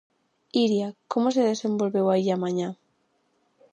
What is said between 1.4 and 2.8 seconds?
desenvolveu aí a mañá?